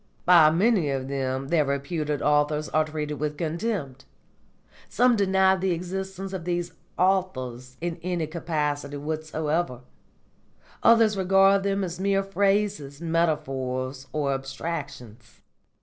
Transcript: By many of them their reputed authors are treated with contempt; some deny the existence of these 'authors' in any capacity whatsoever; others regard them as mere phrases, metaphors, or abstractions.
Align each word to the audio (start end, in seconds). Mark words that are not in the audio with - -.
By 0.25 0.49
many 0.49 0.89
of 0.89 1.07
them 1.09 1.49
their 1.49 1.63
reputed 1.63 2.23
authors 2.23 2.69
are 2.69 2.85
treated 2.85 3.19
with 3.19 3.37
contempt; 3.37 4.05
some 4.89 5.15
deny 5.15 5.55
the 5.55 5.73
existence 5.73 6.33
of 6.33 6.43
these 6.43 6.71
'authors' 6.97 7.77
in 7.81 7.99
any 8.01 8.25
capacity 8.25 8.97
whatsoever; 8.97 9.81
others 10.81 11.15
regard 11.15 11.61
them 11.61 11.83
as 11.83 11.99
mere 11.99 12.23
phrases, 12.23 12.99
metaphors, 12.99 14.07
or 14.11 14.33
abstractions. 14.33 15.41